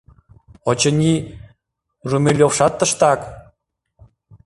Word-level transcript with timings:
Очыни, 0.69 1.15
Румелёвшат 2.09 2.73
тыштак... 2.79 3.19